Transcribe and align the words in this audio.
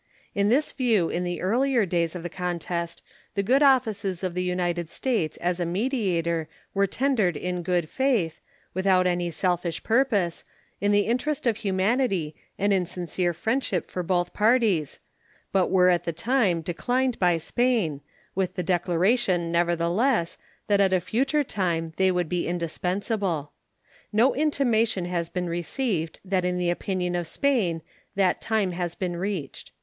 In 0.33 0.47
this 0.47 0.71
view 0.71 1.09
in 1.09 1.23
the 1.23 1.41
earlier 1.43 1.85
days 1.85 2.15
of 2.15 2.23
the 2.23 2.27
contest 2.29 3.03
the 3.35 3.43
good 3.43 3.61
offices 3.61 4.23
of 4.23 4.33
the 4.33 4.41
United 4.41 4.89
States 4.89 5.37
as 5.37 5.59
a 5.59 5.63
mediator 5.67 6.49
were 6.73 6.87
tendered 6.87 7.37
in 7.37 7.61
good 7.61 7.87
faith, 7.87 8.41
without 8.73 9.05
any 9.05 9.29
selfish 9.29 9.83
purpose, 9.83 10.43
in 10.79 10.91
the 10.91 11.01
interest 11.05 11.45
of 11.45 11.57
humanity 11.57 12.33
and 12.57 12.73
in 12.73 12.83
sincere 12.83 13.31
friendship 13.31 13.91
for 13.91 14.01
both 14.01 14.33
parties, 14.33 14.97
but 15.51 15.69
were 15.69 15.87
at 15.91 16.05
the 16.05 16.11
time 16.13 16.61
declined 16.61 17.19
by 17.19 17.37
Spain, 17.37 18.01
with 18.33 18.55
the 18.55 18.63
declaration, 18.63 19.51
nevertheless, 19.51 20.35
that 20.65 20.81
at 20.81 20.93
a 20.93 20.99
future 20.99 21.43
time 21.43 21.93
they 21.97 22.09
would 22.09 22.27
be 22.27 22.47
indispensable. 22.47 23.51
No 24.11 24.33
intimation 24.33 25.05
has 25.05 25.29
been 25.29 25.45
received 25.47 26.19
that 26.25 26.43
in 26.43 26.57
the 26.57 26.71
opinion 26.71 27.13
of 27.15 27.27
Spain 27.27 27.83
that 28.15 28.41
time 28.41 28.71
has 28.71 28.95
been 28.95 29.15
reached. 29.15 29.69